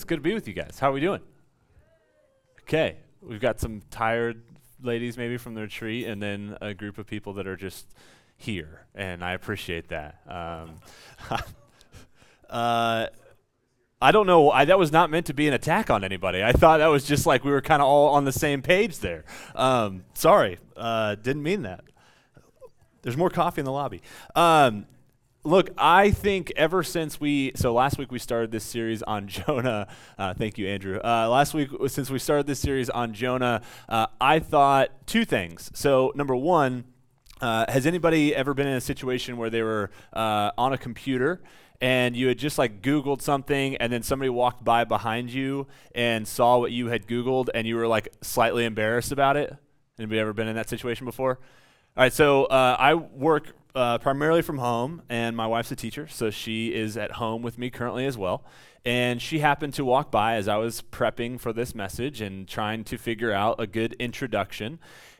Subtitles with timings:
[0.00, 0.78] It's good to be with you guys.
[0.78, 1.20] How are we doing?
[2.62, 4.42] Okay, we've got some tired
[4.82, 7.86] ladies maybe from the retreat, and then a group of people that are just
[8.38, 10.22] here, and I appreciate that.
[10.26, 10.76] Um,
[12.48, 13.08] uh,
[14.00, 14.50] I don't know.
[14.50, 16.42] I, that was not meant to be an attack on anybody.
[16.42, 19.00] I thought that was just like we were kind of all on the same page
[19.00, 19.26] there.
[19.54, 21.84] Um, sorry, uh, didn't mean that.
[23.02, 24.00] There's more coffee in the lobby.
[24.34, 24.86] Um,
[25.42, 29.88] Look, I think ever since we, so last week we started this series on Jonah.
[30.18, 31.00] Uh, thank you, Andrew.
[31.02, 35.70] Uh, last week, since we started this series on Jonah, uh, I thought two things.
[35.72, 36.84] So, number one,
[37.40, 41.40] uh, has anybody ever been in a situation where they were uh, on a computer
[41.80, 46.28] and you had just like Googled something and then somebody walked by behind you and
[46.28, 49.56] saw what you had Googled and you were like slightly embarrassed about it?
[49.98, 51.38] Anybody ever been in that situation before?
[51.96, 56.08] All right, so uh, I work uh, primarily from home, and my wife's a teacher,
[56.08, 58.44] so she is at home with me currently as well.
[58.84, 62.84] And she happened to walk by as I was prepping for this message and trying
[62.84, 64.78] to figure out a good introduction.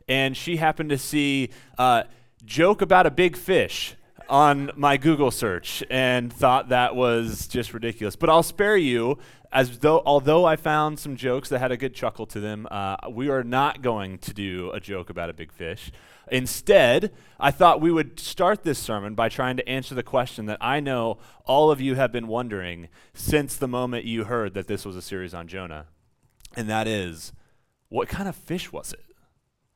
[0.08, 2.04] And she happened to see uh,
[2.44, 3.96] joke about a big fish
[4.30, 8.16] on my Google search and thought that was just ridiculous.
[8.16, 9.18] But I'll spare you,
[9.52, 12.96] as though although I found some jokes that had a good chuckle to them, uh,
[13.10, 15.90] we are not going to do a joke about a big fish.
[16.30, 20.58] Instead, I thought we would start this sermon by trying to answer the question that
[20.60, 24.84] I know all of you have been wondering since the moment you heard that this
[24.84, 25.86] was a series on Jonah.
[26.56, 27.32] And that is,
[27.88, 29.04] what kind of fish was it?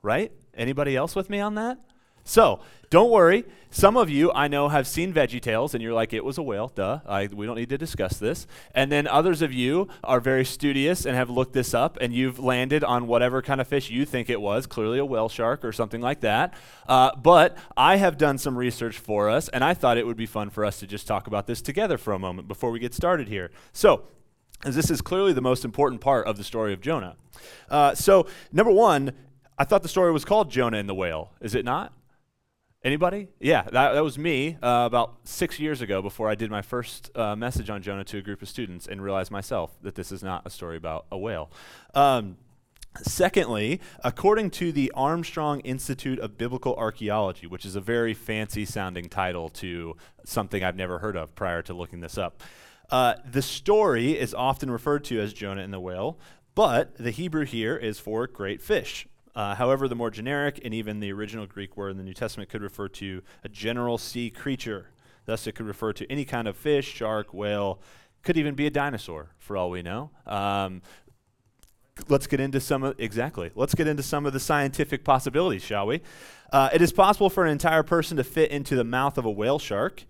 [0.02, 0.32] Right?
[0.54, 1.78] Anybody else with me on that?
[2.24, 3.44] So, don't worry.
[3.70, 6.42] Some of you I know have seen Veggie Tales, and you're like, it was a
[6.42, 7.00] whale, duh.
[7.06, 8.46] I, we don't need to discuss this.
[8.72, 12.38] And then others of you are very studious and have looked this up, and you've
[12.38, 15.72] landed on whatever kind of fish you think it was, clearly a whale shark or
[15.72, 16.54] something like that.
[16.88, 20.26] Uh, but I have done some research for us, and I thought it would be
[20.26, 22.94] fun for us to just talk about this together for a moment before we get
[22.94, 23.50] started here.
[23.72, 24.04] So,
[24.64, 27.16] as this is clearly the most important part of the story of Jonah.
[27.68, 29.14] Uh, so, number one,
[29.58, 31.32] I thought the story was called Jonah and the Whale.
[31.40, 31.92] Is it not?
[32.84, 33.28] Anybody?
[33.40, 37.10] Yeah, that, that was me uh, about six years ago before I did my first
[37.16, 40.22] uh, message on Jonah to a group of students and realized myself that this is
[40.22, 41.50] not a story about a whale.
[41.94, 42.36] Um,
[43.02, 49.08] Secondly, according to the Armstrong Institute of Biblical Archaeology, which is a very fancy sounding
[49.08, 52.40] title to something I've never heard of prior to looking this up,
[52.90, 56.20] uh, the story is often referred to as Jonah and the whale,
[56.54, 59.08] but the Hebrew here is for great fish.
[59.34, 62.48] Uh, however, the more generic and even the original Greek word in the New Testament
[62.48, 64.90] could refer to a general sea creature.
[65.26, 67.80] Thus, it could refer to any kind of fish, shark, whale,
[68.22, 70.10] could even be a dinosaur, for all we know.
[70.26, 70.82] Um,
[72.08, 75.86] let's get into some of exactly let's get into some of the scientific possibilities shall
[75.86, 76.00] we
[76.52, 79.30] uh, it is possible for an entire person to fit into the mouth of a
[79.30, 80.04] whale shark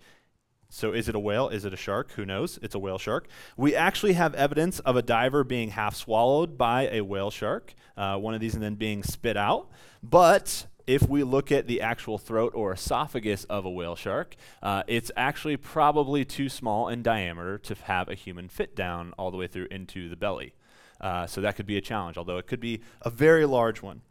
[0.69, 1.49] so is it a whale?
[1.49, 2.11] Is it a shark?
[2.13, 2.59] Who knows?
[2.61, 3.27] It's a whale shark.
[3.55, 8.17] We actually have evidence of a diver being half swallowed by a whale shark, uh,
[8.17, 9.69] one of these and then being spit out.
[10.03, 14.83] But if we look at the actual throat or esophagus of a whale shark, uh,
[14.87, 19.37] it's actually probably too small in diameter to have a human fit down all the
[19.37, 20.53] way through into the belly.
[21.01, 24.01] Uh, so that could be a challenge, although it could be a very large one.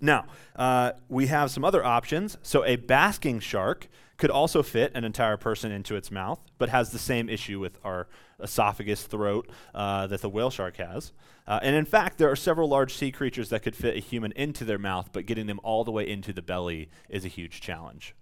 [0.00, 0.26] Now,
[0.56, 2.36] uh, we have some other options.
[2.42, 3.88] So, a basking shark
[4.22, 7.76] could also fit an entire person into its mouth, but has the same issue with
[7.82, 8.06] our
[8.40, 11.10] esophagus, throat uh, that the whale shark has.
[11.44, 14.30] Uh, and in fact, there are several large sea creatures that could fit a human
[14.36, 17.60] into their mouth, but getting them all the way into the belly is a huge
[17.60, 18.14] challenge.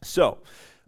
[0.00, 0.38] So,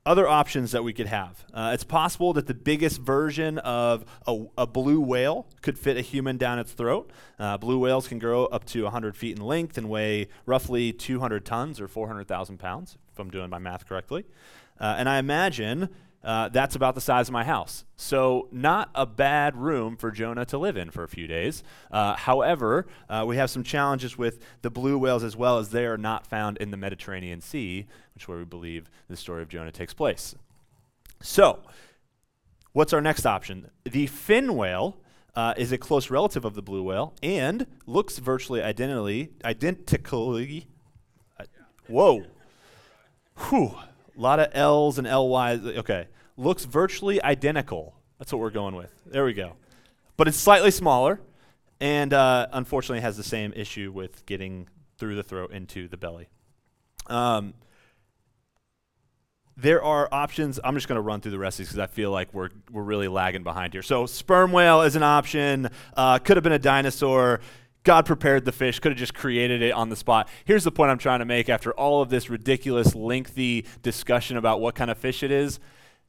[0.05, 1.45] other options that we could have.
[1.55, 6.01] Uh, it's possible that the biggest version of a, a, blue whale could fit a
[6.01, 7.11] human down its throat.
[7.39, 11.45] Uh, blue whales can grow up to 100 feet in length and weigh roughly 200
[11.45, 14.25] tons or 400,000 pounds, if I'm doing my math correctly.
[14.81, 15.89] Uh, and I imagine
[16.25, 17.85] uh, that's about the size of my house.
[17.97, 21.65] So, not a bad room for Jonah to live in for a few days.
[21.91, 25.85] Uh, however, uh, we have some challenges with the blue whales as well as they
[25.85, 29.49] are not found in the Mediterranean Sea, which is where we believe the story of
[29.49, 30.35] Jonah takes place.
[31.21, 31.61] So,
[32.73, 33.71] what's our next option?
[33.85, 34.99] The fin whale.
[35.35, 40.67] Uh, is a close relative of the blue whale and looks virtually identically, identically.
[41.41, 41.45] Uh,
[41.89, 42.27] whoa,
[43.49, 43.75] whew,
[44.17, 45.65] a lot of L's and LY's.
[45.79, 46.09] Okay.
[46.37, 47.95] Looks virtually identical.
[48.19, 48.93] That's what we're going with.
[49.07, 49.55] There we go.
[50.17, 51.21] but it's slightly smaller,
[51.81, 54.69] and uh, unfortunately has the same issue with getting
[54.99, 56.29] through the throat into the belly.
[57.09, 57.55] Um,
[59.57, 60.59] there are options.
[60.63, 62.51] I'm just going to run through the rest of these because I feel like we're,
[62.71, 63.83] we're really lagging behind here.
[63.83, 65.69] So, sperm whale is an option.
[65.97, 67.41] Uh, could have been a dinosaur.
[67.85, 70.29] God prepared the fish, could have just created it on the spot.
[70.45, 74.61] Here's the point I'm trying to make after all of this ridiculous, lengthy discussion about
[74.61, 75.59] what kind of fish it is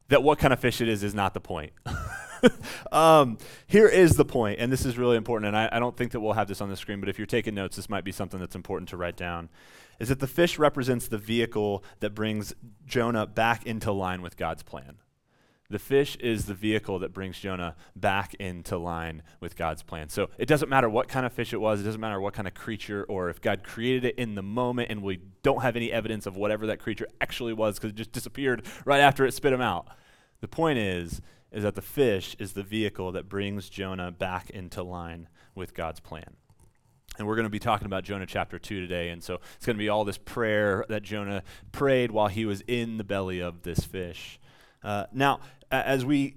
[0.10, 1.72] that what kind of fish it is is not the point.
[2.92, 3.38] um,
[3.68, 6.20] here is the point, and this is really important, and I, I don't think that
[6.20, 8.40] we'll have this on the screen, but if you're taking notes, this might be something
[8.40, 9.50] that's important to write down.
[10.00, 12.54] Is that the fish represents the vehicle that brings
[12.86, 14.98] Jonah back into line with God's plan.
[15.74, 20.08] The fish is the vehicle that brings Jonah back into line with God's plan.
[20.08, 22.48] So it doesn't matter what kind of fish it was, it doesn't matter what kind
[22.48, 25.92] of creature, or if God created it in the moment and we don't have any
[25.92, 29.52] evidence of whatever that creature actually was because it just disappeared right after it spit
[29.52, 29.88] him out.
[30.42, 34.84] The point is, is that the fish is the vehicle that brings Jonah back into
[34.84, 36.36] line with God's plan.
[37.18, 39.10] And we're going to be talking about Jonah chapter 2 today.
[39.10, 41.42] And so it's going to be all this prayer that Jonah
[41.72, 44.40] prayed while he was in the belly of this fish.
[44.84, 45.40] Uh, now,
[45.74, 46.36] as we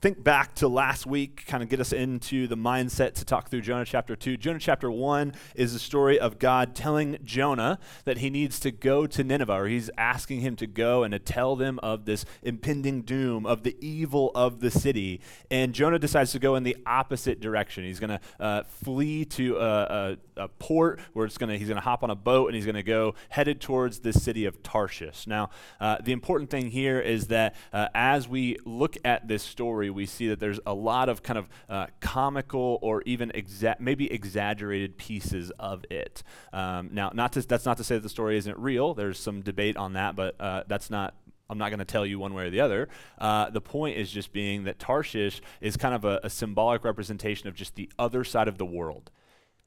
[0.00, 3.62] think back to last week, kind of get us into the mindset to talk through
[3.62, 4.36] Jonah chapter 2.
[4.36, 9.08] Jonah chapter 1 is the story of God telling Jonah that he needs to go
[9.08, 13.02] to Nineveh, or he's asking him to go and to tell them of this impending
[13.02, 15.20] doom, of the evil of the city.
[15.50, 17.82] And Jonah decides to go in the opposite direction.
[17.82, 21.76] He's going to uh, flee to a, a, a, port where it's gonna, he's going
[21.76, 24.62] to hop on a boat and he's going to go headed towards the city of
[24.62, 25.26] Tarshish.
[25.26, 29.87] Now, uh, the important thing here is that uh, as we look at this story,
[29.90, 34.10] we see that there's a lot of kind of uh, comical or even exa- maybe
[34.12, 36.22] exaggerated pieces of it.
[36.52, 38.94] Um, now, not to, that's not to say that the story isn't real.
[38.94, 41.14] There's some debate on that, but uh, that's not
[41.50, 42.88] I'm not going to tell you one way or the other.
[43.18, 47.48] Uh, the point is just being that Tarshish is kind of a, a, symbolic representation
[47.48, 49.10] of just the other side of the world.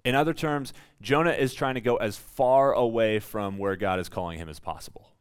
[0.04, 4.10] In other terms, Jonah is trying to go as far away from where God is
[4.10, 5.12] calling him as possible.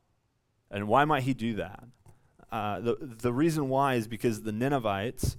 [0.70, 1.82] And why might he do that?
[2.50, 5.36] Uh, the, the reason why is because the Ninevites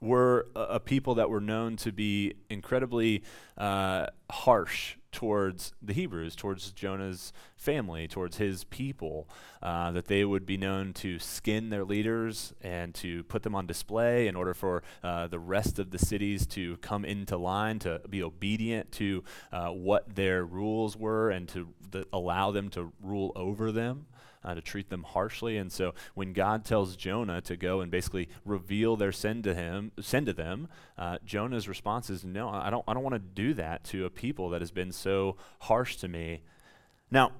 [0.00, 3.22] were a, a people that were known to be incredibly
[3.56, 9.28] uh, harsh towards the Hebrews, towards Jonah's family, towards his people,
[9.62, 13.66] uh, that they would be known to skin their leaders and to put them on
[13.66, 18.00] display in order for uh, the rest of the cities to come into line, to
[18.10, 19.22] be obedient to
[19.52, 24.06] uh, what their rules were, and to th- allow them to rule over them
[24.44, 25.56] uh, to treat them harshly.
[25.56, 29.92] And so when God tells Jonah to go and basically reveal their sin to him,
[30.00, 30.68] sin to them,
[30.98, 32.84] uh, Jonah's response is, "No, I don't.
[32.86, 36.08] I don't want to do that to a people that has been so harsh to
[36.08, 36.42] me."
[37.10, 37.32] Now,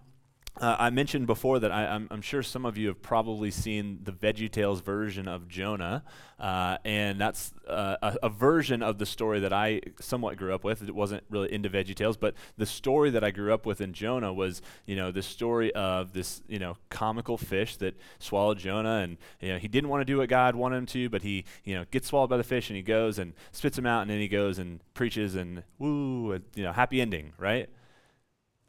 [0.61, 4.13] uh, I mentioned before that I, am sure some of you have probably seen the
[4.13, 6.05] VeggieTales version of Jonah,
[6.39, 10.63] uh, and that's uh, a, a, version of the story that I somewhat grew up
[10.63, 10.81] with.
[10.83, 14.33] It wasn't really into VeggieTales, but the story that I grew up with in Jonah
[14.33, 19.19] was, you know, the story of this, you know, comical fish that swallowed Jonah, and
[19.41, 21.75] you know, he didn't want to do what God wanted him to, but he, you
[21.75, 24.21] know, gets swallowed by the fish, and he goes and spits him out, and then
[24.21, 27.69] he goes and preaches, and woo, you know, happy ending, right?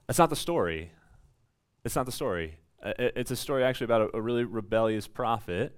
[0.07, 0.91] That's not the story.
[1.85, 2.57] It's not the story.
[2.83, 5.77] Uh, it's a story actually about a, a really rebellious prophet,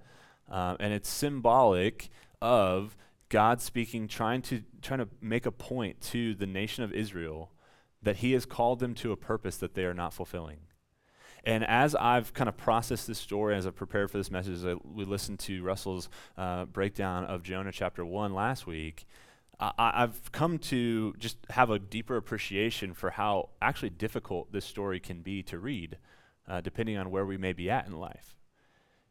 [0.50, 2.08] uh, and it's symbolic
[2.40, 2.96] of
[3.28, 7.52] God speaking, trying to trying to make a point to the nation of Israel
[8.02, 10.60] that He has called them to a purpose that they are not fulfilling.
[11.44, 14.76] And as I've kind of processed this story, as I've prepared for this message, I,
[14.82, 19.06] we listened to Russell's uh, breakdown of Jonah chapter one last week,
[19.60, 25.00] I, have come to just have a deeper appreciation for how actually difficult this story
[25.00, 25.98] can be to read,
[26.46, 28.36] uh, depending on where we may be at in life.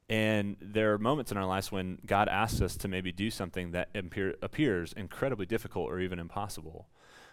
[0.09, 3.71] And there are moments in our lives when God asks us to maybe do something
[3.71, 6.87] that appear, appears incredibly difficult or even impossible.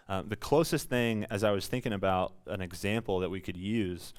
[0.09, 4.13] Uh, the closest thing, as I was thinking about an example that we could use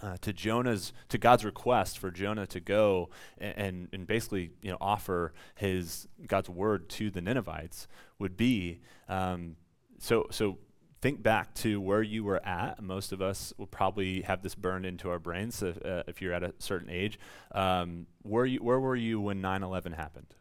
[0.00, 4.76] uh, to Jonah's to God's request for Jonah to go and, and, basically you know
[4.80, 7.88] offer his God's word to the Ninevites
[8.18, 9.56] would be um,
[9.98, 10.58] so so
[11.00, 12.82] think back to where you were at.
[12.82, 16.32] Most of us will probably have this burned into our brains if, uh, if you're
[16.32, 17.18] at a certain age.
[17.52, 20.34] Um, where you where were you when 9/11 happened?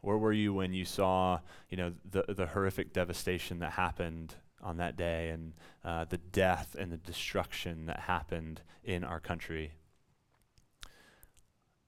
[0.00, 4.76] Where were you when you saw you know the the horrific devastation that happened on
[4.78, 5.52] that day and
[5.84, 9.72] uh, the death and the destruction that happened in our country.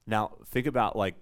[0.07, 1.15] Now, think about like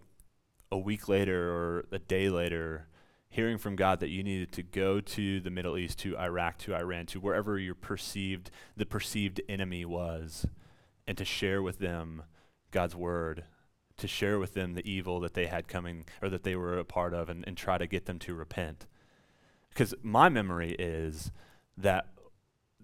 [0.71, 2.87] a week later or a day later,
[3.29, 6.75] hearing from God that you needed to go to the Middle East, to Iraq, to
[6.75, 10.45] Iran, to wherever your perceived the perceived enemy was,
[11.07, 12.23] and to share with them
[12.71, 13.43] God's word,
[13.97, 16.85] to share with them the evil that they had coming or that they were a
[16.85, 18.85] part of and, and try to get them to repent.
[19.69, 21.31] Because my memory is
[21.77, 22.07] that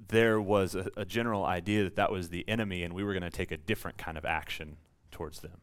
[0.07, 3.23] there was a, a general idea that that was the enemy and we were going
[3.23, 4.77] to take a different kind of action
[5.11, 5.61] towards them.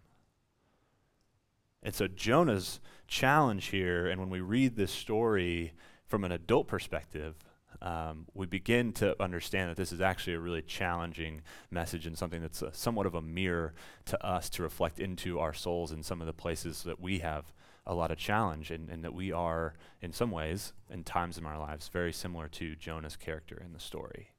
[1.83, 5.73] And so Jonah's challenge here, and when we read this story
[6.07, 7.35] from an adult perspective,
[7.81, 12.41] um, we begin to understand that this is actually a really challenging message and something
[12.41, 13.75] that's a, somewhat of a mirror
[14.07, 17.53] to us to reflect into our souls in some of the places that we have
[17.87, 21.47] a lot of challenge and, and that we are, in some ways, in times in
[21.47, 24.32] our lives, very similar to Jonah's character in the story.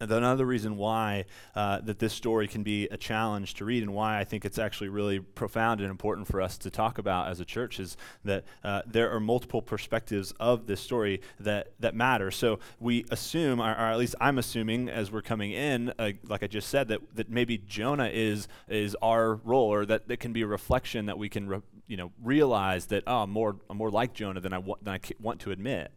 [0.00, 1.24] Another reason why
[1.54, 4.58] uh, that this story can be a challenge to read and why I think it's
[4.58, 8.44] actually really profound and important for us to talk about as a church is that
[8.62, 12.30] uh, there are multiple perspectives of this story that, that matter.
[12.30, 16.42] So we assume, or, or at least I'm assuming as we're coming in, uh, like
[16.42, 20.32] I just said, that, that maybe Jonah is, is our role or that, that can
[20.32, 23.76] be a reflection that we can re, you know, realize that, oh, I'm more, I'm
[23.76, 25.92] more like Jonah than I, wa- than I want to admit.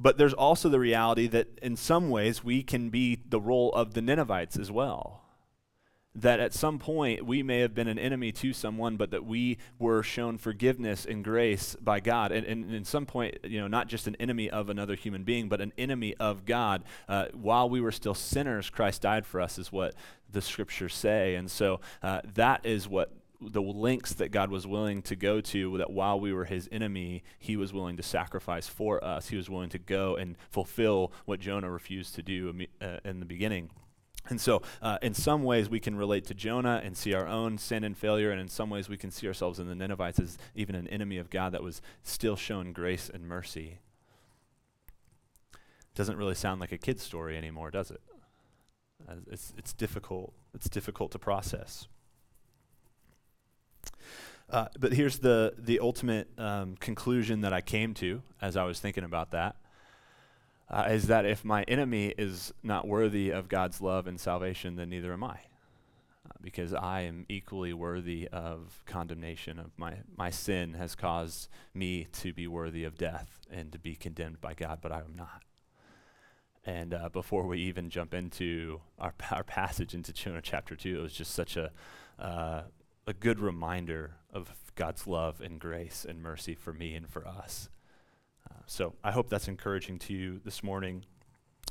[0.00, 3.94] But there's also the reality that in some ways we can be the role of
[3.94, 5.24] the Ninevites as well.
[6.14, 9.58] That at some point we may have been an enemy to someone, but that we
[9.78, 12.30] were shown forgiveness and grace by God.
[12.30, 15.48] And, and in some point, you know, not just an enemy of another human being,
[15.48, 16.84] but an enemy of God.
[17.08, 19.94] Uh, while we were still sinners, Christ died for us, is what
[20.30, 21.34] the scriptures say.
[21.34, 25.78] And so uh, that is what the lengths that God was willing to go to,
[25.78, 29.28] that while we were his enemy, he was willing to sacrifice for us.
[29.28, 33.26] He was willing to go and fulfill what Jonah refused to do uh, in the
[33.26, 33.70] beginning.
[34.28, 37.56] And so, uh, in some ways, we can relate to Jonah and see our own
[37.56, 40.36] sin and failure, and in some ways, we can see ourselves in the Ninevites as
[40.54, 43.78] even an enemy of God that was still shown grace and mercy.
[45.94, 48.00] Doesn't really sound like a kid's story anymore, does it?
[49.08, 50.34] Uh, it's, it's difficult.
[50.54, 51.88] It's difficult to process.
[54.50, 58.80] Uh, but here's the, the ultimate um, conclusion that I came to as I was
[58.80, 59.56] thinking about that.
[60.70, 64.90] Uh, is that if my enemy is not worthy of God's love and salvation, then
[64.90, 65.40] neither am I.
[66.26, 69.58] Uh, because I am equally worthy of condemnation.
[69.58, 73.96] Of my, my sin has caused me to be worthy of death and to be
[73.96, 75.42] condemned by God, but I am not.
[76.66, 81.02] And uh, before we even jump into our, our passage into Jonah chapter 2, it
[81.02, 81.70] was just such a,
[82.18, 82.62] uh,
[83.06, 87.68] a good reminder of God's love and grace and mercy for me and for us.
[88.48, 91.04] Uh, so I hope that's encouraging to you this morning,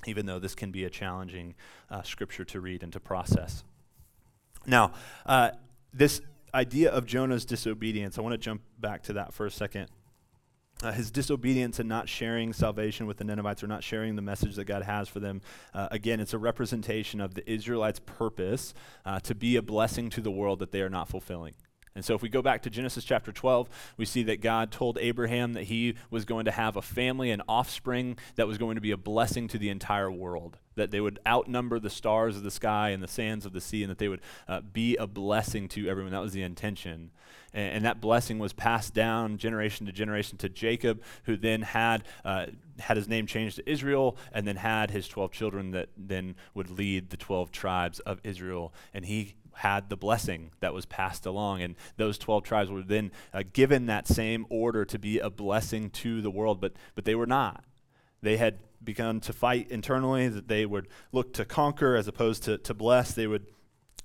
[0.06, 1.56] even though this can be a challenging
[1.90, 3.64] uh, scripture to read and to process.
[4.66, 4.92] Now,
[5.26, 5.52] uh,
[5.94, 6.22] this
[6.54, 9.90] idea of Jonah's disobedience, I want to jump back to that for a second
[10.84, 14.56] uh, his disobedience and not sharing salvation with the Ninevites or not sharing the message
[14.56, 15.42] that God has for them.
[15.74, 18.74] Uh, again, it's a representation of the Israelites' purpose
[19.06, 21.54] uh, to be a blessing to the world that they are not fulfilling.
[21.98, 25.00] And so, if we go back to Genesis chapter 12, we see that God told
[25.00, 28.82] Abraham that he was going to have a family and offspring that was going to
[28.82, 32.52] be a blessing to the entire world, that they would outnumber the stars of the
[32.52, 35.68] sky and the sands of the sea, and that they would uh, be a blessing
[35.70, 36.12] to everyone.
[36.12, 37.10] That was the intention.
[37.52, 42.04] And, and, that blessing was passed down generation to generation to Jacob, who then had,
[42.24, 42.46] uh,
[42.78, 46.70] had his name changed to Israel, and then had his 12 children that then would
[46.70, 48.72] lead the 12 tribes of Israel.
[48.94, 51.62] And he had the blessing that was passed along.
[51.62, 55.90] And those 12 tribes were then uh, given that same order to be a blessing
[55.92, 57.64] to the world, but, but they were not.
[58.22, 62.58] They had begun to fight internally, that they would look to conquer as opposed to,
[62.60, 63.14] to bless.
[63.14, 63.46] They would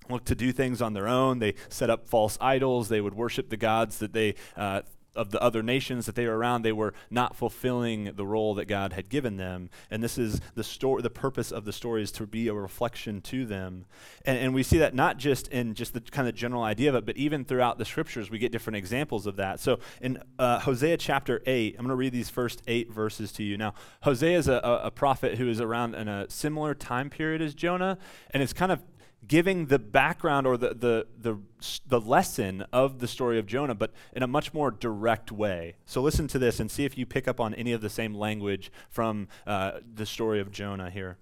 [0.09, 1.39] look to do things on their own.
[1.39, 2.89] They set up false idols.
[2.89, 4.83] They would worship the gods that they uh,
[5.15, 8.67] of the other nations that they were around, they were not fulfilling the role that
[8.67, 9.71] God had given them.
[9.91, 13.21] And this is the story, the purpose of the story is to be a reflection
[13.23, 13.87] to them.
[14.25, 16.95] And, and we see that not just in just the kind of general idea of
[16.95, 19.61] it, but even throughout the scriptures, we get different examples of that.
[19.61, 23.43] So in uh, Hosea chapter 8, I'm going to read these first eight verses to
[23.43, 23.57] you.
[23.57, 27.43] Now, Hosea is a, a, a prophet who is around in a similar time period
[27.43, 27.99] as Jonah,
[28.31, 28.83] and it's kind of
[29.27, 31.39] giving the background or the, the, the,
[31.87, 35.77] the lesson of the story of Jonah, but in a much more direct way.
[35.87, 38.15] So listen to this and see if you pick up on any of the same
[38.15, 41.19] language from uh, the story of Jonah here.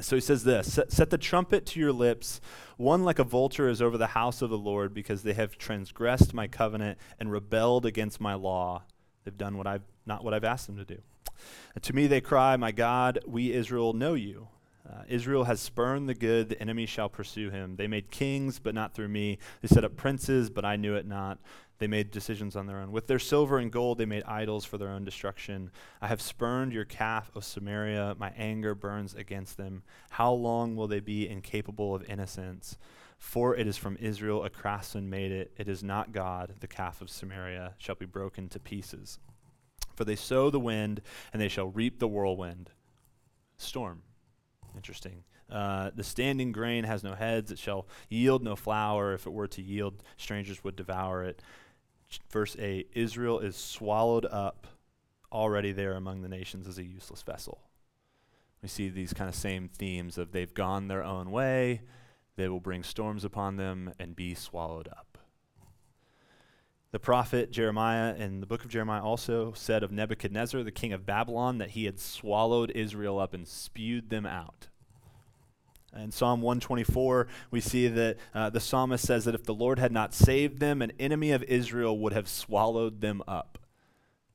[0.00, 2.40] So he says this set, the trumpet to your lips.
[2.76, 6.34] One like a vulture is over the house of the Lord because they have transgressed
[6.34, 8.82] my covenant and rebelled against my law.
[9.24, 11.00] They've done what I've, not what I've asked them to do.
[11.74, 14.48] And to me they cry, My God, we Israel know you.
[14.88, 17.76] Uh, Israel has spurned the good, the enemy shall pursue him.
[17.76, 19.38] They made kings, but not through me.
[19.62, 21.38] They set up princes, but I knew it not.
[21.78, 22.92] They made decisions on their own.
[22.92, 25.70] With their silver and gold, they made idols for their own destruction.
[26.00, 28.14] I have spurned your calf, O Samaria.
[28.18, 29.82] My anger burns against them.
[30.10, 32.76] How long will they be incapable of innocence?
[33.18, 35.52] For it is from Israel a craftsman made it.
[35.56, 36.54] It is not God.
[36.60, 39.18] The calf of Samaria shall be broken to pieces.
[39.94, 41.00] For they sow the wind,
[41.32, 42.70] and they shall reap the whirlwind.
[43.56, 44.02] Storm.
[44.74, 45.24] Interesting.
[45.50, 47.50] Uh, the standing grain has no heads.
[47.52, 49.14] It shall yield no flour.
[49.14, 51.42] If it were to yield, strangers would devour it.
[52.30, 54.66] Verse 8 Israel is swallowed up
[55.32, 57.60] already there among the nations as a useless vessel.
[58.62, 61.82] We see these kind of same themes of they've gone their own way,
[62.36, 65.13] they will bring storms upon them and be swallowed up.
[66.94, 71.04] The prophet Jeremiah in the book of Jeremiah also said of Nebuchadnezzar, the king of
[71.04, 74.68] Babylon, that he had swallowed Israel up and spewed them out.
[75.92, 79.90] In Psalm 124, we see that uh, the psalmist says that if the Lord had
[79.90, 83.58] not saved them, an enemy of Israel would have swallowed them up.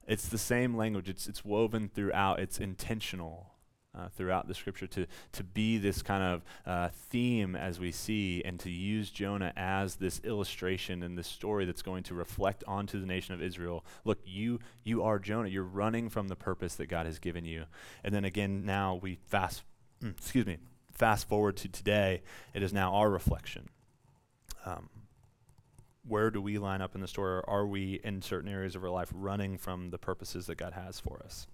[0.05, 3.53] It's the same language, it's, it's woven throughout, it's intentional.
[3.98, 8.39] Uh, throughout the scripture to, to be this kind of uh, theme as we see
[8.46, 13.01] and to use Jonah as this illustration and this story that's going to reflect onto
[13.01, 13.84] the nation of Israel.
[14.05, 15.50] Look, you you are Jonah.
[15.50, 17.65] You're running from the purpose that God has given you.
[18.03, 19.63] And then again, now we fast,
[20.03, 20.58] excuse me,
[20.93, 22.22] fast forward to today,
[22.53, 23.69] it is now our reflection.
[24.67, 24.89] Um,
[26.08, 27.38] where do we line up in the story?
[27.38, 30.74] Or are we in certain areas of our life running from the purposes that God
[30.74, 31.48] has for us?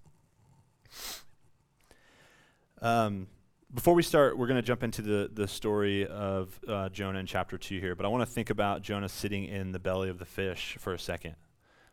[2.82, 3.27] Um,
[3.74, 7.25] before we start, we're going to jump into the, the story of uh, Jonah in
[7.25, 10.17] chapter 2 here, but I want to think about Jonah sitting in the belly of
[10.17, 11.36] the fish for a second.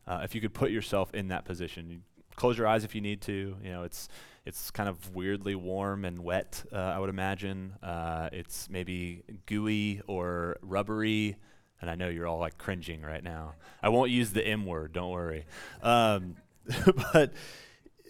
[0.07, 2.01] Uh, if you could put yourself in that position, you
[2.37, 3.57] close your eyes if you need to.
[3.63, 4.09] You know, it's
[4.45, 7.75] it's kind of weirdly warm and wet, uh, I would imagine.
[7.83, 11.37] Uh, it's maybe gooey or rubbery.
[11.81, 13.55] And I know you're all like cringing right now.
[13.83, 15.47] I won't use the M word, don't worry.
[15.83, 16.37] Um,
[17.13, 17.33] but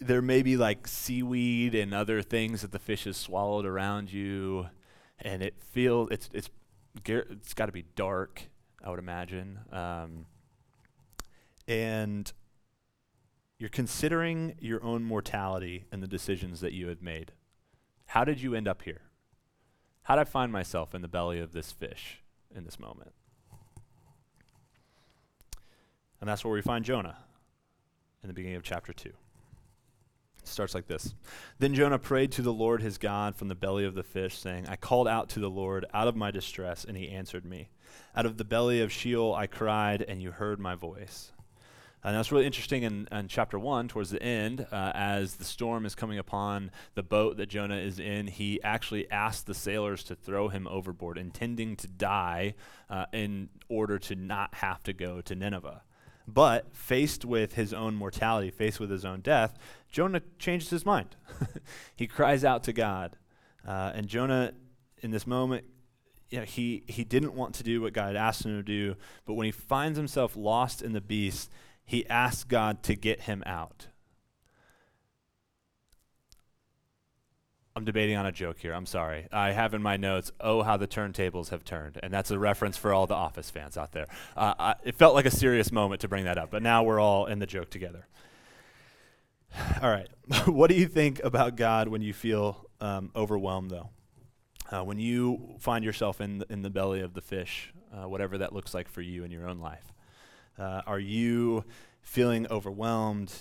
[0.07, 4.67] there may be like seaweed and other things that the fish has swallowed around you.
[5.19, 6.51] And it feels, it's, it's,
[7.07, 8.43] it's got to be dark,
[8.85, 9.61] I would imagine.
[9.71, 10.27] Um,
[11.69, 12.33] and
[13.59, 17.33] you're considering your own mortality and the decisions that you had made.
[18.07, 19.03] How did you end up here?
[20.03, 22.23] How did I find myself in the belly of this fish
[22.55, 23.13] in this moment?
[26.21, 27.19] And that's where we find Jonah
[28.23, 29.13] in the beginning of chapter 2.
[30.43, 31.15] It starts like this
[31.59, 34.67] Then Jonah prayed to the Lord his God from the belly of the fish, saying,
[34.69, 37.69] I called out to the Lord out of my distress, and he answered me.
[38.17, 41.33] Out of the belly of Sheol I cried, and you heard my voice.
[42.05, 45.87] And that's really interesting in, in chapter one, towards the end, uh, as the storm
[45.87, 50.17] is coming upon the boat that Jonah is in, he actually asked the sailors to
[50.17, 52.55] throw him overboard, intending to die
[52.91, 55.83] uh, in order to not have to go to Nineveh.
[56.27, 59.59] But faced with his own mortality, faced with his own death,
[59.91, 61.17] Jonah changes his mind.
[61.97, 63.17] he cries out to God.
[63.67, 64.53] Uh, and Jonah,
[65.01, 65.65] in this moment,
[66.31, 69.35] you know, he, he didn't want to do what God asked him to do, but
[69.35, 71.51] when he finds himself lost in the beast,
[71.85, 73.89] he asks God to get him out.
[77.75, 78.75] I'm debating on a joke here.
[78.75, 79.27] I'm sorry.
[79.33, 81.99] I have in my notes, oh, how the turntables have turned.
[82.03, 84.07] And that's a reference for all the Office fans out there.
[84.37, 87.01] Uh, I, it felt like a serious moment to bring that up, but now we're
[87.01, 88.07] all in the joke together.
[89.83, 90.09] All right.
[90.47, 93.91] what do you think about God when you feel um, overwhelmed, though?
[94.71, 98.39] Uh, when you find yourself in the, in the belly of the fish, uh, whatever
[98.39, 99.93] that looks like for you in your own life?
[100.59, 101.65] Uh, are you
[102.01, 103.33] feeling overwhelmed?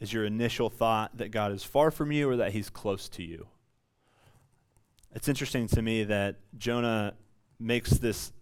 [0.00, 3.22] Is your initial thought that God is far from you or that he's close to
[3.22, 3.46] you?
[5.14, 7.14] It's interesting to me that Jonah
[7.58, 8.32] makes this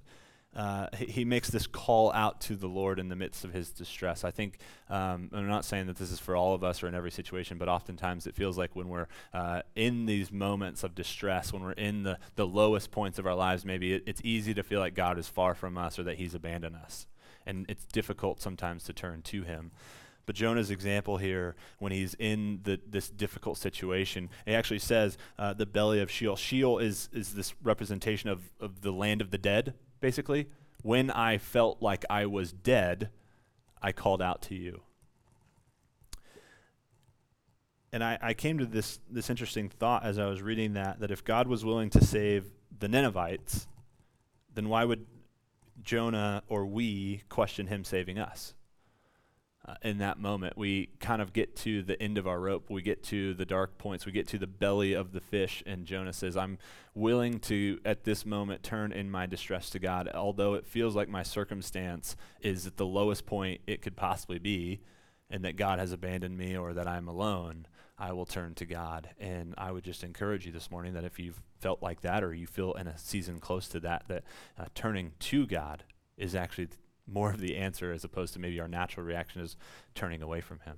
[0.57, 4.25] uh, he makes this call out to the Lord in the midst of his distress.
[4.25, 6.95] I think, um, I'm not saying that this is for all of us or in
[6.95, 11.53] every situation, but oftentimes it feels like when we're uh, in these moments of distress,
[11.53, 14.63] when we're in the, the lowest points of our lives, maybe it, it's easy to
[14.63, 17.07] feel like God is far from us or that he's abandoned us
[17.49, 19.71] and it's difficult sometimes to turn to him.
[20.29, 25.55] But Jonah's example here, when he's in the, this difficult situation, he actually says uh,
[25.55, 26.37] the belly of Sheol.
[26.37, 30.49] Sheol is, is this representation of, of the land of the dead, basically.
[30.83, 33.09] When I felt like I was dead,
[33.81, 34.83] I called out to you.
[37.91, 41.11] And I, I came to this, this interesting thought as I was reading that, that
[41.11, 42.45] if God was willing to save
[42.79, 43.67] the Ninevites,
[44.55, 45.07] then why would
[45.83, 48.53] Jonah or we question him saving us.
[49.69, 52.71] Uh, in that moment, we kind of get to the end of our rope.
[52.71, 54.07] We get to the dark points.
[54.07, 55.63] We get to the belly of the fish.
[55.67, 56.59] And Jonah says, I'm
[56.95, 61.09] willing to, at this moment, turn in my distress to God, although it feels like
[61.11, 64.81] my circumstance is at the lowest point it could possibly be,
[65.29, 67.67] and that God has abandoned me or that I'm alone.
[67.99, 69.11] I will turn to God.
[69.19, 72.33] And I would just encourage you this morning that if you've felt like that or
[72.33, 74.25] you feel in a season close to that, that
[74.59, 75.83] uh, turning to God
[76.17, 76.69] is actually
[77.11, 79.57] more of the answer as opposed to maybe our natural reaction is
[79.95, 80.77] turning away from Him.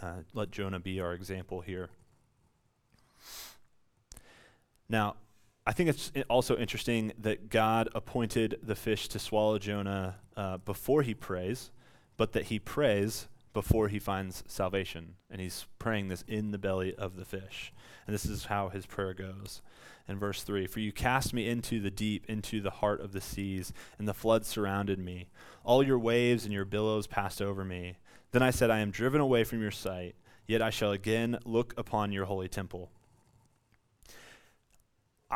[0.00, 1.88] Uh, let Jonah be our example here.
[4.88, 5.16] Now,
[5.66, 11.02] I think it's also interesting that God appointed the fish to swallow Jonah uh, before
[11.02, 11.70] he prays,
[12.16, 15.14] but that he prays before he finds salvation.
[15.30, 17.72] And he's praying this in the belly of the fish.
[18.06, 19.62] And this is how his prayer goes.
[20.06, 23.22] In verse 3 For you cast me into the deep, into the heart of the
[23.22, 25.28] seas, and the flood surrounded me.
[25.64, 27.96] All your waves and your billows passed over me.
[28.32, 31.72] Then I said, I am driven away from your sight, yet I shall again look
[31.78, 32.90] upon your holy temple.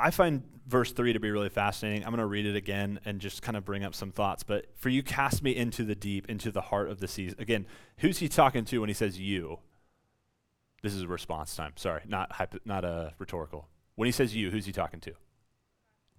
[0.02, 2.04] I find verse 3 to be really fascinating.
[2.04, 4.42] I'm going to read it again and just kind of bring up some thoughts.
[4.42, 7.34] But for you cast me into the deep, into the heart of the seas.
[7.38, 7.66] Again,
[7.98, 9.58] who's he talking to when he says you?
[10.82, 11.72] This is a response time.
[11.76, 13.68] Sorry, not hypo, not a rhetorical.
[13.96, 15.12] When he says you, who's he talking to?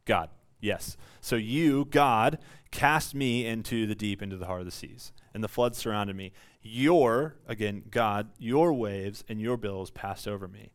[0.06, 0.30] God.
[0.62, 0.98] Yes.
[1.22, 2.40] So you, God,
[2.72, 6.16] cast me into the deep, into the heart of the seas, and the flood surrounded
[6.16, 6.34] me.
[6.62, 10.74] Your, again, God, your waves and your billows passed over me.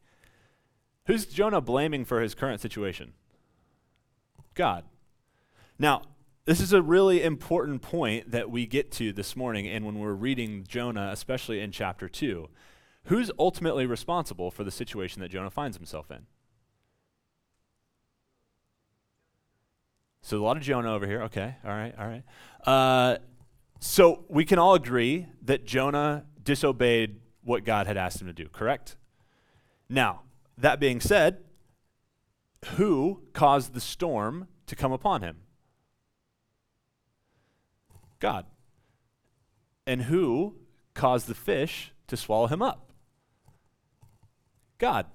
[1.06, 3.12] Who's Jonah blaming for his current situation?
[4.54, 4.84] God.
[5.78, 6.02] Now,
[6.46, 10.14] this is a really important point that we get to this morning, and when we're
[10.14, 12.48] reading Jonah, especially in chapter 2.
[13.04, 16.26] Who's ultimately responsible for the situation that Jonah finds himself in?
[20.22, 21.22] So a lot of Jonah over here.
[21.24, 22.22] Okay, all right, all right.
[22.66, 23.18] Uh,
[23.78, 28.48] so we can all agree that Jonah disobeyed what God had asked him to do,
[28.48, 28.96] correct?
[29.90, 30.22] Now,
[30.56, 31.38] that being said,
[32.76, 35.38] who caused the storm to come upon him?
[38.20, 38.46] God.
[39.86, 40.56] And who
[40.94, 42.92] caused the fish to swallow him up?
[44.78, 45.06] God.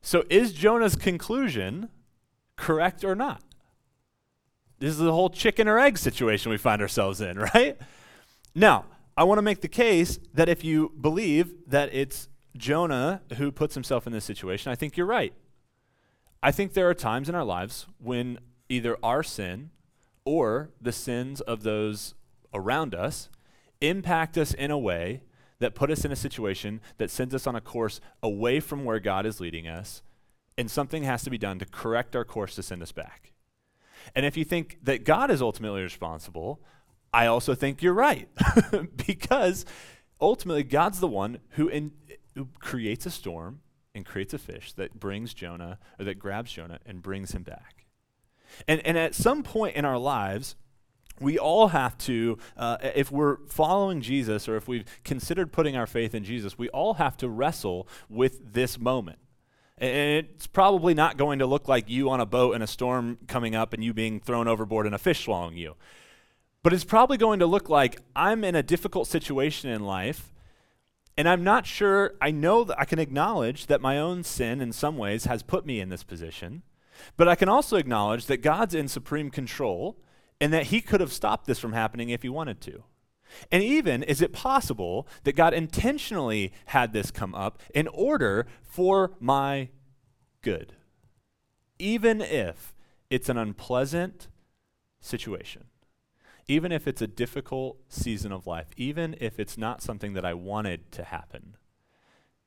[0.00, 1.88] So is Jonah's conclusion
[2.56, 3.42] correct or not?
[4.78, 7.78] This is the whole chicken or egg situation we find ourselves in, right?
[8.54, 13.50] Now, I want to make the case that if you believe that it's Jonah, who
[13.50, 15.32] puts himself in this situation, I think you're right.
[16.42, 18.38] I think there are times in our lives when
[18.68, 19.70] either our sin
[20.24, 22.14] or the sins of those
[22.52, 23.28] around us
[23.80, 25.22] impact us in a way
[25.58, 28.98] that put us in a situation that sends us on a course away from where
[28.98, 30.02] God is leading us,
[30.58, 33.32] and something has to be done to correct our course to send us back.
[34.14, 36.60] And if you think that God is ultimately responsible,
[37.12, 38.28] I also think you're right.
[39.06, 39.64] because
[40.20, 41.92] ultimately, God's the one who in,
[42.58, 43.60] creates a storm
[43.94, 47.86] and creates a fish that brings Jonah, or that grabs Jonah and brings him back.
[48.66, 50.56] And, and at some point in our lives,
[51.20, 55.86] we all have to, uh, if we're following Jesus or if we've considered putting our
[55.86, 59.18] faith in Jesus, we all have to wrestle with this moment.
[59.78, 63.18] And it's probably not going to look like you on a boat and a storm
[63.26, 65.74] coming up and you being thrown overboard and a fish swallowing you.
[66.62, 70.31] But it's probably going to look like I'm in a difficult situation in life
[71.16, 74.72] and I'm not sure, I know that I can acknowledge that my own sin in
[74.72, 76.62] some ways has put me in this position,
[77.16, 79.98] but I can also acknowledge that God's in supreme control
[80.40, 82.84] and that He could have stopped this from happening if He wanted to.
[83.50, 89.14] And even, is it possible that God intentionally had this come up in order for
[89.20, 89.70] my
[90.42, 90.74] good?
[91.78, 92.74] Even if
[93.10, 94.28] it's an unpleasant
[95.00, 95.64] situation
[96.52, 100.34] even if it's a difficult season of life, even if it's not something that I
[100.34, 101.56] wanted to happen,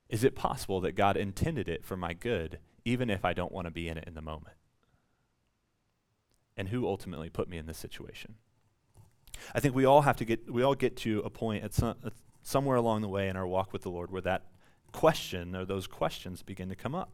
[0.09, 3.65] is it possible that God intended it for my good, even if I don't want
[3.65, 4.57] to be in it in the moment?
[6.55, 8.35] And who ultimately put me in this situation?
[9.55, 11.95] I think we all have to get, we all get to a point at some,
[12.03, 12.11] uh,
[12.43, 14.43] somewhere along the way in our walk with the Lord where that
[14.91, 17.09] question or those questions begin to come up.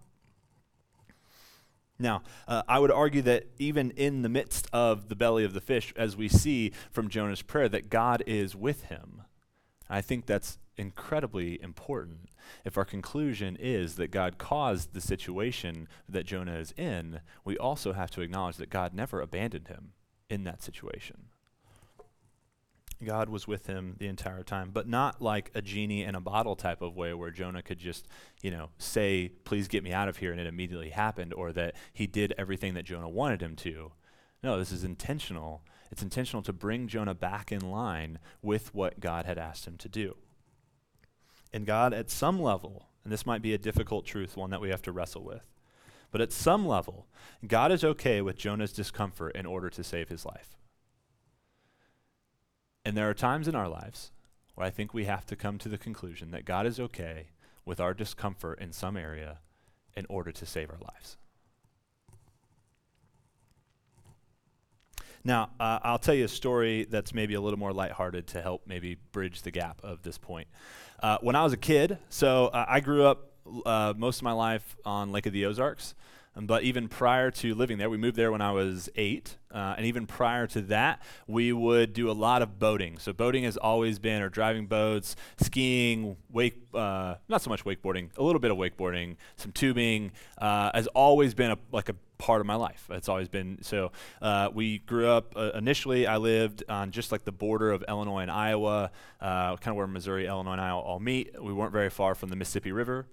[2.02, 5.62] Now, uh, I would argue that even in the midst of the belly of the
[5.62, 9.22] fish, as we see from Jonah's prayer, that God is with him.
[9.90, 12.30] I think that's incredibly important.
[12.66, 17.94] If our conclusion is that God caused the situation that Jonah is in, we also
[17.94, 19.94] have to acknowledge that God never abandoned him
[20.30, 21.31] in that situation.
[23.04, 26.56] God was with him the entire time, but not like a genie in a bottle
[26.56, 28.08] type of way where Jonah could just,
[28.42, 31.76] you know, say, please get me out of here, and it immediately happened, or that
[31.94, 33.92] he did everything that Jonah wanted him to.
[34.44, 35.64] No, this is intentional.
[35.92, 39.90] It's intentional to bring Jonah back in line with what God had asked him to
[39.90, 40.16] do.
[41.54, 44.70] And God, at some level, and this might be a difficult truth, one that we
[44.70, 45.44] have to wrestle with,
[46.12, 47.08] but at some level,
[47.48, 50.58] God is okay with Jonah's discomfort in order to save his life.
[52.84, 54.12] And there are times in our lives
[54.56, 57.28] where I think we have to come to the conclusion that God is okay
[57.66, 59.40] with our discomfort in some area
[59.96, 61.18] in order to save our lives.
[65.24, 68.64] Now, uh, I'll tell you a story that's maybe a little more lighthearted to help
[68.66, 70.48] maybe bridge the gap of this point.
[71.02, 73.32] Uh, when I was a kid, so uh, I grew up
[73.66, 75.94] uh, most of my life on Lake of the Ozarks.
[76.36, 79.38] Um, but even prior to living there, we moved there when I was eight.
[79.54, 82.98] Uh, and even prior to that, we would do a lot of boating.
[83.00, 88.10] So, boating has always been, or driving boats, skiing, wake, uh, not so much wakeboarding,
[88.18, 92.40] a little bit of wakeboarding, some tubing, uh, has always been a, like a part
[92.40, 92.88] of my life.
[92.92, 93.92] It's always been so.
[94.22, 96.08] Uh, we grew up uh, initially.
[96.08, 99.88] I lived on just like the border of Illinois and Iowa, uh, kind of where
[99.88, 101.42] Missouri, Illinois, and Iowa all meet.
[101.42, 103.08] We weren't very far from the Mississippi River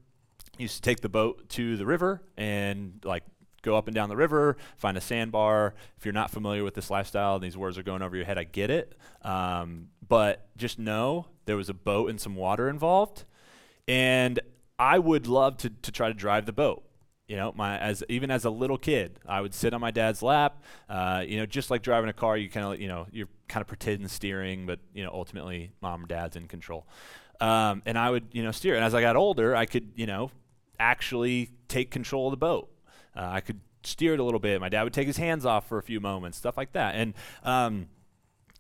[0.59, 3.25] used to take the boat to the river and like
[3.63, 5.75] go up and down the river, find a sandbar.
[5.97, 8.39] If you're not familiar with this lifestyle, and these words are going over your head.
[8.39, 13.25] I get it, um, but just know there was a boat and some water involved,
[13.87, 14.41] and
[14.79, 16.85] I would love to to try to drive the boat.
[17.27, 20.23] You know, my as even as a little kid, I would sit on my dad's
[20.23, 20.63] lap.
[20.89, 23.61] Uh, you know, just like driving a car, you kind of you know you're kind
[23.61, 26.87] of pretending steering, but you know ultimately mom or dad's in control.
[27.41, 28.77] Um, and I would you know steer.
[28.77, 30.31] And as I got older, I could you know
[30.79, 32.71] actually take control of the boat.
[33.17, 34.61] Uh, I could steer it a little bit.
[34.61, 36.95] My dad would take his hands off for a few moments, stuff like that.
[36.95, 37.89] And, um,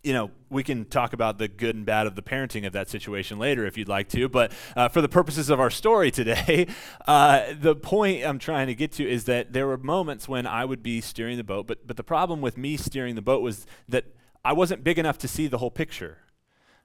[0.02, 2.88] you know, we can talk about the good and bad of the parenting of that
[2.88, 4.28] situation later if you'd like to.
[4.28, 6.68] But uh, for the purposes of our story today,
[7.06, 10.64] uh, the point I'm trying to get to is that there were moments when I
[10.64, 13.66] would be steering the boat, but, but the problem with me steering the boat was
[13.88, 14.06] that
[14.44, 16.18] I wasn't big enough to see the whole picture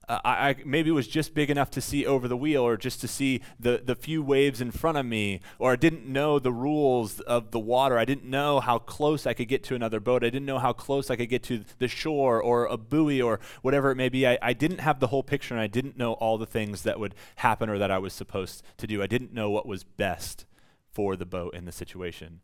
[0.09, 2.99] uh, I, I, maybe was just big enough to see over the wheel or just
[3.01, 6.51] to see the, the few waves in front of me, or I didn't know the
[6.51, 7.97] rules of the water.
[7.97, 10.23] I didn't know how close I could get to another boat.
[10.23, 13.39] I didn't know how close I could get to the shore or a buoy or
[13.61, 14.27] whatever it may be.
[14.27, 16.99] I, I didn't have the whole picture and I didn't know all the things that
[16.99, 19.01] would happen or that I was supposed to do.
[19.01, 20.45] I didn't know what was best
[20.91, 22.41] for the boat in the situation.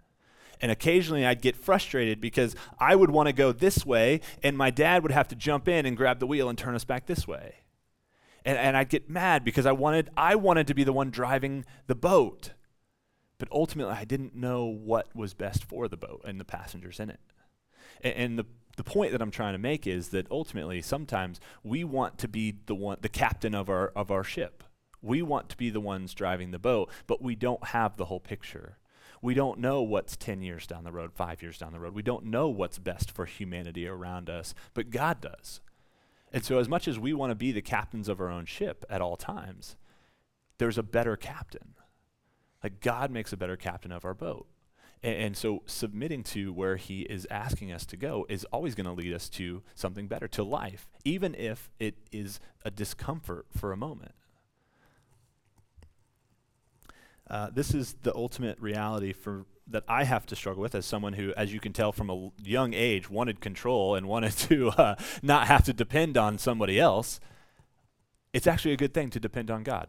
[0.61, 4.69] And occasionally I'd get frustrated because I would want to go this way, and my
[4.69, 7.27] dad would have to jump in and grab the wheel and turn us back this
[7.27, 7.55] way.
[8.45, 11.65] And, and I'd get mad because I wanted, I wanted to be the one driving
[11.87, 12.51] the boat.
[13.37, 17.09] But ultimately, I didn't know what was best for the boat and the passengers in
[17.09, 17.19] it.
[18.01, 18.45] And, and the,
[18.75, 22.55] the point that I'm trying to make is that ultimately, sometimes we want to be
[22.65, 24.63] the one, the captain of our, of our ship.
[25.01, 28.19] We want to be the ones driving the boat, but we don't have the whole
[28.19, 28.78] picture.
[29.21, 31.93] We don't know what's 10 years down the road, five years down the road.
[31.93, 35.59] We don't know what's best for humanity around us, but God does.
[36.31, 38.85] And so, as much as we want to be the captains of our own ship
[38.89, 39.75] at all times,
[40.57, 41.73] there's a better captain.
[42.63, 44.47] Like, God makes a better captain of our boat.
[45.01, 48.85] And, and so, submitting to where He is asking us to go is always going
[48.85, 53.71] to lead us to something better, to life, even if it is a discomfort for
[53.71, 54.11] a moment.
[57.29, 61.13] Uh, this is the ultimate reality for that I have to struggle with as someone
[61.13, 64.95] who, as you can tell from a young age, wanted control and wanted to uh,
[65.21, 67.19] not have to depend on somebody else.
[68.33, 69.87] It's actually a good thing to depend on God.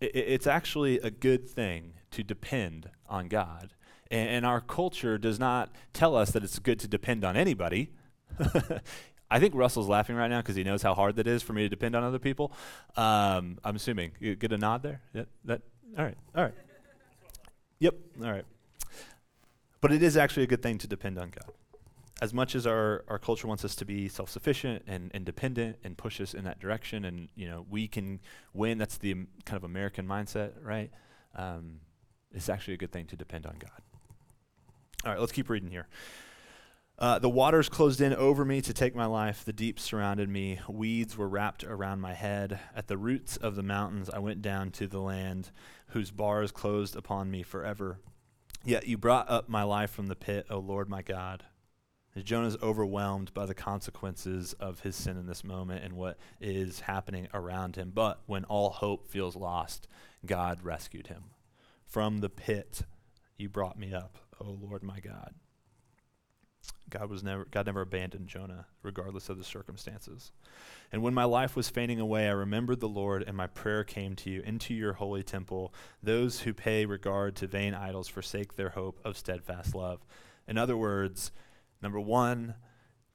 [0.00, 3.72] it's actually a good thing to depend on God.
[4.10, 7.90] And, and our culture does not tell us that it's good to depend on anybody.
[9.30, 11.62] I think Russell's laughing right now because he knows how hard that is for me
[11.62, 12.52] to depend on other people.
[12.96, 14.12] Um, I'm assuming.
[14.20, 15.00] You get a nod there?
[15.14, 15.62] Yeah, that
[15.98, 16.16] all right.
[16.34, 16.54] All right.
[17.80, 17.94] Yep.
[18.22, 18.44] All right.
[19.80, 21.52] But it is actually a good thing to depend on God.
[22.20, 25.98] As much as our, our culture wants us to be self sufficient and independent and
[25.98, 28.20] push us in that direction, and you know we can
[28.54, 28.78] win.
[28.78, 30.90] That's the um, kind of American mindset, right?
[31.34, 31.80] Um,
[32.32, 33.70] it's actually a good thing to depend on God.
[35.04, 35.88] All right, let's keep reading here.
[36.98, 39.44] Uh, the waters closed in over me to take my life.
[39.44, 40.60] The deep surrounded me.
[40.68, 42.60] Weeds were wrapped around my head.
[42.76, 45.50] At the roots of the mountains, I went down to the land
[45.88, 47.98] whose bars closed upon me forever.
[48.64, 51.44] Yet you brought up my life from the pit, O Lord my God.
[52.22, 56.80] Jonah is overwhelmed by the consequences of his sin in this moment and what is
[56.80, 57.90] happening around him.
[57.92, 59.88] But when all hope feels lost,
[60.26, 61.24] God rescued him.
[61.86, 62.82] From the pit,
[63.38, 65.34] you brought me up, O Lord my God.
[66.90, 70.32] God was never God never abandoned Jonah regardless of the circumstances.
[70.92, 74.14] And when my life was fading away, I remembered the Lord and my prayer came
[74.16, 75.72] to you into your holy temple.
[76.02, 80.04] Those who pay regard to vain idols forsake their hope of steadfast love.
[80.46, 81.32] In other words,
[81.80, 82.54] number 1,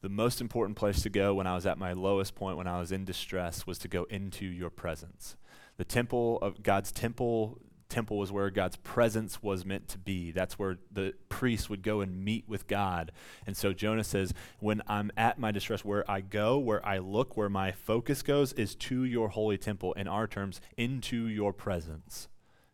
[0.02, 2.80] the most important place to go when I was at my lowest point when I
[2.80, 5.38] was in distress was to go into your presence.
[5.78, 10.32] The temple of God's temple temple was where God's presence was meant to be.
[10.32, 13.12] That's where the priest would go and meet with God.
[13.46, 17.38] And so Jonah says, When I'm at my distress, where I go, where I look,
[17.38, 19.94] where my focus goes, is to your holy temple.
[19.94, 22.28] In our terms, into your presence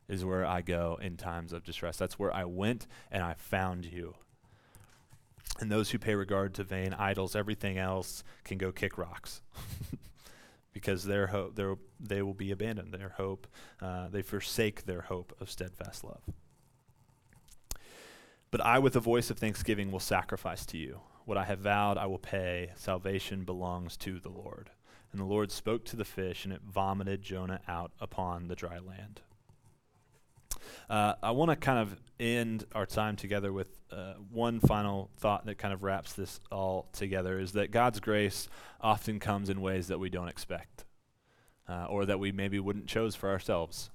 [0.08, 1.98] is where I go in times of distress.
[1.98, 4.16] That's where I went and I found you.
[5.60, 9.42] And those who pay regard to vain idols, everything else can go kick rocks.
[10.74, 12.94] because their hope, their, they will be abandoned.
[12.94, 13.48] Their hope,
[13.82, 16.22] uh, they forsake their hope of steadfast love.
[18.52, 21.02] But I, with a voice of thanksgiving, will sacrifice to you.
[21.26, 22.72] What I have vowed, I will pay.
[22.76, 24.72] Salvation belongs to the Lord.
[25.12, 28.80] And the Lord spoke to the fish, and it vomited Jonah out upon the dry
[28.80, 29.22] land.
[30.90, 35.46] Uh, I want to kind of end our time together with uh, one final thought
[35.46, 38.48] that kind of wraps this all together is that God's grace
[38.82, 40.86] often comes in ways that we don't expect
[41.68, 43.90] uh, or that we maybe wouldn't chose for ourselves.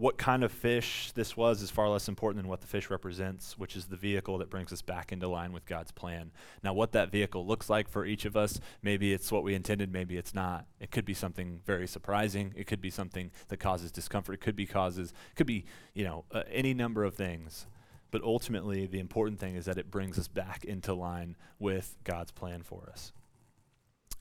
[0.00, 3.58] What kind of fish this was is far less important than what the fish represents,
[3.58, 6.30] which is the vehicle that brings us back into line with God's plan.
[6.64, 9.92] Now, what that vehicle looks like for each of us, maybe it's what we intended,
[9.92, 10.64] maybe it's not.
[10.80, 12.54] It could be something very surprising.
[12.56, 14.36] It could be something that causes discomfort.
[14.36, 17.66] It could be causes, it could be, you know, uh, any number of things.
[18.10, 22.32] But ultimately, the important thing is that it brings us back into line with God's
[22.32, 23.12] plan for us.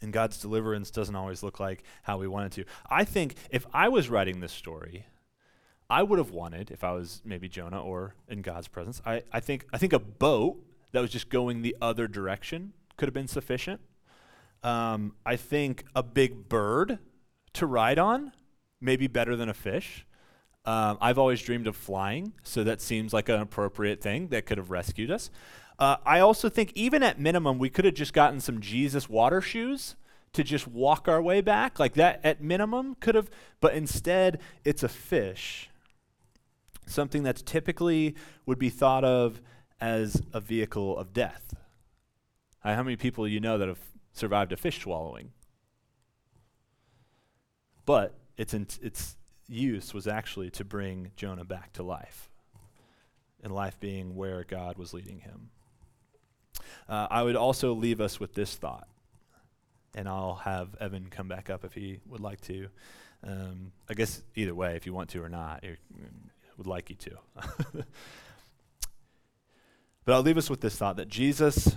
[0.02, 2.70] And God's deliverance doesn't always look like how we want it to.
[2.90, 5.06] I think if I was writing this story,
[5.90, 9.40] I would have wanted, if I was maybe Jonah or in God's presence, I, I,
[9.40, 13.28] think, I think a boat that was just going the other direction could have been
[13.28, 13.82] sufficient.
[14.62, 17.00] Um, I think a big bird
[17.54, 18.34] to ride on,
[18.80, 20.06] maybe better than a fish.
[20.66, 24.58] Um, I've always dreamed of flying, so that seems like an appropriate thing that could
[24.58, 25.32] have rescued us.
[25.80, 29.42] Uh, I also think, even at minimum, we could have just gotten some Jesus water
[29.42, 29.96] shoes
[30.34, 31.80] to just walk our way back.
[31.80, 35.69] Like that, at minimum, could have, but instead, it's a fish
[36.90, 39.42] something that's typically would be thought of
[39.80, 41.54] as a vehicle of death.
[42.64, 43.80] Uh, how many people you know that have
[44.12, 45.32] survived a fish swallowing?
[47.86, 49.16] But its, its
[49.48, 52.30] use was actually to bring Jonah back to life,
[53.42, 55.50] and life being where God was leading him.
[56.88, 58.88] Uh, I would also leave us with this thought,
[59.96, 62.68] and I'll have Evan come back up if he would like to.
[63.24, 65.64] Um, I guess either way, if you want to or not,
[66.60, 67.18] would like you to.
[70.06, 71.76] but I'll leave us with this thought that Jesus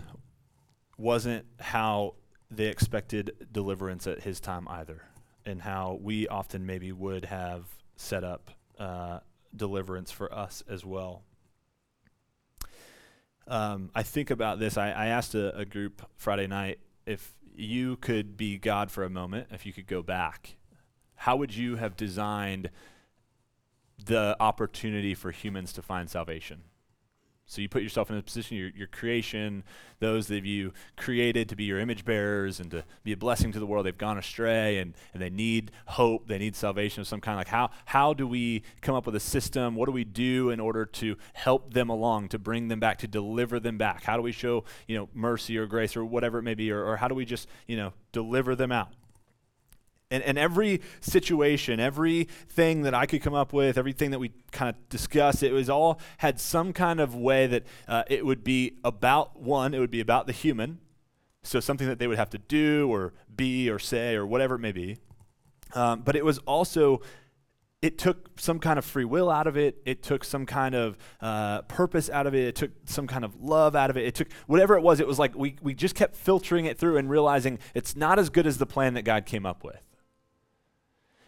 [0.99, 2.17] wasn't how
[2.51, 5.03] they expected deliverance at his time either,
[5.47, 7.65] and how we often maybe would have
[7.97, 9.21] set up uh,
[9.55, 11.23] deliverance for us as well.
[13.47, 14.77] Um, I think about this.
[14.77, 19.11] I, I asked a, a group Friday night if you could be God for a
[19.11, 20.57] moment, if you could go back,
[21.15, 22.71] how would you have designed
[24.05, 26.63] the opportunity for humans to find salvation.
[27.47, 29.63] So you put yourself in a position, your, your creation,
[29.99, 33.59] those that you created to be your image bearers and to be a blessing to
[33.59, 37.21] the world, they've gone astray and, and they need hope, they need salvation of some
[37.21, 37.37] kind.
[37.37, 39.75] Like how, how do we come up with a system?
[39.75, 43.07] What do we do in order to help them along, to bring them back, to
[43.07, 44.05] deliver them back?
[44.05, 46.83] How do we show, you know, mercy or grace or whatever it may be, or,
[46.83, 48.95] or how do we just, you know, deliver them out?
[50.13, 54.69] And, and every situation, everything that I could come up with, everything that we kind
[54.69, 58.79] of discussed, it was all had some kind of way that uh, it would be
[58.85, 60.79] about one, it would be about the human.
[61.43, 64.61] So something that they would have to do or be or say or whatever it
[64.61, 64.99] may be.
[65.75, 67.01] Um, but it was also
[67.83, 69.83] it took some kind of free will out of it.
[69.85, 72.47] It took some kind of uh, purpose out of it.
[72.47, 74.07] It took some kind of love out of it.
[74.07, 75.01] It took whatever it was.
[75.01, 78.31] It was like we, we just kept filtering it through and realizing it's not as
[78.31, 79.81] good as the plan that God came up with.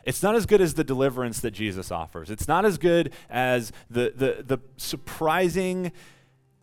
[0.04, 2.30] It's not as good as the deliverance that Jesus offers.
[2.30, 5.92] It's not as good as the, the, the surprising,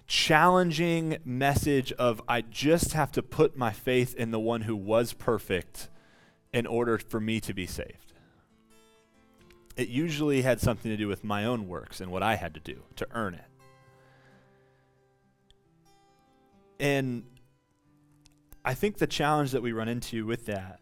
[0.06, 5.14] challenging message of I just have to put my faith in the one who was
[5.14, 5.90] perfect
[6.54, 8.14] in order for me to be saved.
[9.76, 12.60] It usually had something to do with my own works and what I had to
[12.60, 13.46] do to earn it.
[16.80, 17.24] And
[18.64, 20.80] I think the challenge that we run into with that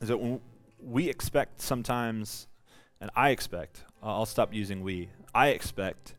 [0.00, 0.40] is that when,
[0.82, 2.48] we expect sometimes,
[3.00, 6.14] and I expect, I'll stop using we, I expect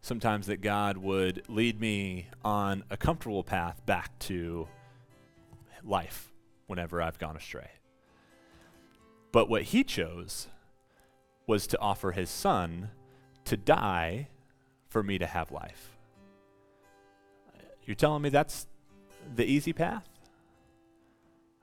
[0.00, 4.68] sometimes that God would lead me on a comfortable path back to
[5.84, 6.32] life
[6.66, 7.70] whenever I've gone astray.
[9.32, 10.48] But what he chose
[11.46, 12.90] was to offer his son
[13.44, 14.28] to die
[14.88, 15.96] for me to have life.
[17.84, 18.66] You're telling me that's
[19.34, 20.08] the easy path?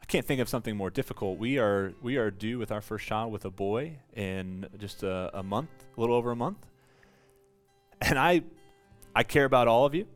[0.10, 1.38] Can't think of something more difficult.
[1.38, 5.30] We are we are due with our first child with a boy in just a,
[5.38, 6.66] a month, a little over a month.
[8.02, 8.42] And I
[9.16, 10.08] I care about all of you.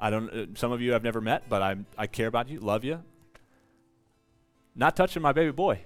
[0.00, 2.60] I don't uh, some of you I've never met, but I I care about you,
[2.60, 3.02] love you.
[4.76, 5.80] Not touching my baby boy.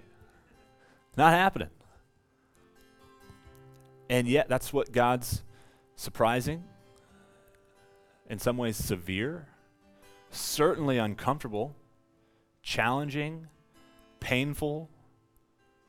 [1.17, 1.71] Not happening.
[4.11, 5.43] And yet that's what God's
[5.97, 6.65] surprising
[8.29, 9.49] in some ways severe,
[10.31, 11.75] certainly uncomfortable
[12.63, 13.49] challenging,
[14.21, 14.89] painful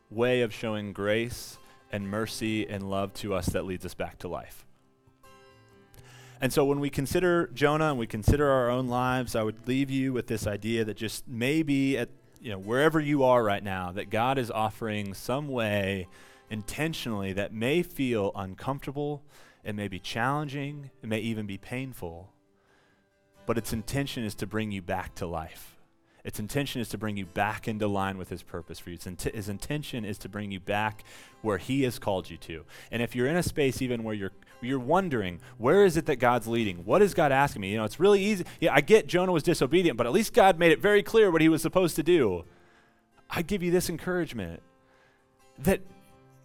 [0.10, 1.58] way of showing grace
[1.92, 4.66] and mercy and love to us that leads us back to life.
[6.40, 9.92] And so when we consider Jonah and we consider our own lives, I would leave
[9.92, 12.10] you with this idea that just maybe at
[12.42, 16.08] you know wherever you are right now that God is offering some way
[16.50, 19.24] intentionally that may feel uncomfortable,
[19.64, 22.34] it may be challenging, it may even be painful,
[23.46, 25.78] but its intention is to bring you back to life.
[26.24, 28.98] Its intention is to bring you back into line with His purpose for you.
[29.06, 31.04] Int- his intention is to bring you back
[31.42, 32.64] where He has called you to.
[32.92, 34.32] And if you're in a space even where you're
[34.64, 36.86] you're wondering, where is it that God's leading?
[36.86, 37.72] What is God asking me?
[37.72, 38.46] You know, it's really easy.
[38.60, 41.42] Yeah, I get Jonah was disobedient, but at least God made it very clear what
[41.42, 42.46] he was supposed to do.
[43.30, 44.62] I give you this encouragement
[45.58, 45.82] that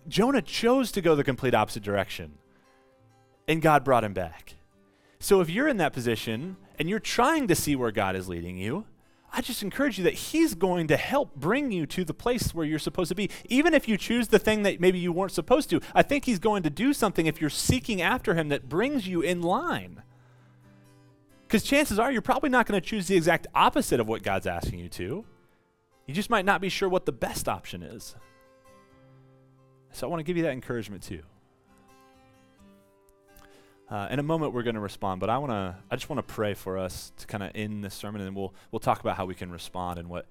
[0.08, 2.38] Jonah chose to go the complete opposite direction,
[3.48, 4.54] and God brought him back.
[5.18, 8.56] So if you're in that position and you're trying to see where God is leading
[8.56, 8.84] you,
[9.36, 12.64] I just encourage you that He's going to help bring you to the place where
[12.64, 13.30] you're supposed to be.
[13.50, 16.38] Even if you choose the thing that maybe you weren't supposed to, I think He's
[16.38, 20.02] going to do something if you're seeking after Him that brings you in line.
[21.46, 24.46] Because chances are you're probably not going to choose the exact opposite of what God's
[24.46, 25.26] asking you to.
[26.06, 28.16] You just might not be sure what the best option is.
[29.92, 31.22] So I want to give you that encouragement too.
[33.88, 35.76] Uh, in a moment, we're going to respond, but I want to.
[35.90, 38.52] I just want to pray for us to kind of end this sermon, and we'll
[38.72, 40.26] we'll talk about how we can respond and what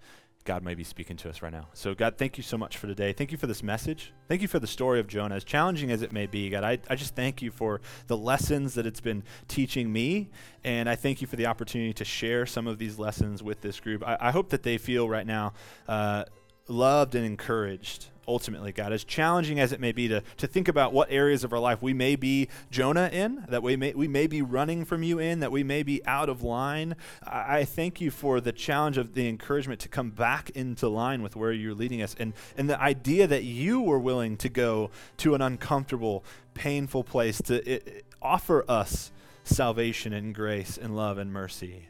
[0.46, 1.68] God may be speaking to us right now.
[1.74, 3.14] So, God, thank you so much for today.
[3.14, 4.14] Thank you for this message.
[4.28, 6.50] Thank you for the story of Jonah, as challenging as it may be.
[6.50, 10.30] God, I, I just thank you for the lessons that it's been teaching me,
[10.64, 13.80] and I thank you for the opportunity to share some of these lessons with this
[13.80, 14.06] group.
[14.06, 15.54] I, I hope that they feel right now
[15.88, 16.26] uh,
[16.68, 20.94] loved and encouraged ultimately, God, as challenging as it may be to, to think about
[20.94, 24.28] what areas of our life we may be Jonah in, that we may, we may
[24.28, 26.96] be running from you in, that we may be out of line.
[27.24, 31.36] I, thank you for the challenge of the encouragement to come back into line with
[31.36, 35.36] where you're leading us and, and the idea that you were willing to go to
[35.36, 39.12] an uncomfortable, painful place to it, offer us
[39.44, 41.90] salvation and grace and love and mercy.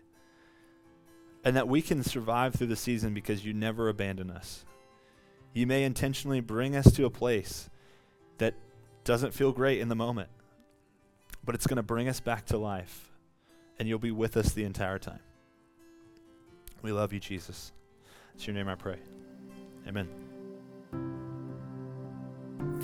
[1.45, 4.65] And that we can survive through the season because you never abandon us.
[5.53, 7.69] You may intentionally bring us to a place
[8.39, 8.55] that
[9.05, 10.29] doesn't feel great in the moment,
[11.45, 13.11] but it's going to bring us back to life,
[13.79, 15.19] and you'll be with us the entire time.
[16.81, 17.71] We love you, Jesus.
[18.33, 18.97] It's your name I pray.
[19.87, 20.24] Amen.